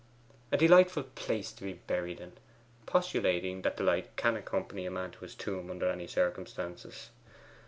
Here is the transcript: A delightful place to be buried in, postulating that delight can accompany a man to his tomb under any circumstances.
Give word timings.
A 0.51 0.57
delightful 0.57 1.03
place 1.03 1.51
to 1.51 1.63
be 1.63 1.73
buried 1.73 2.19
in, 2.19 2.31
postulating 2.87 3.61
that 3.61 3.77
delight 3.77 4.15
can 4.15 4.35
accompany 4.35 4.87
a 4.87 4.89
man 4.89 5.11
to 5.11 5.19
his 5.19 5.35
tomb 5.35 5.69
under 5.69 5.87
any 5.91 6.07
circumstances. 6.07 7.11